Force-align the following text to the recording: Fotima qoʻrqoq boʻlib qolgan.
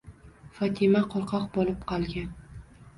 Fotima 0.59 1.03
qoʻrqoq 1.13 1.47
boʻlib 1.61 1.87
qolgan. 1.95 2.37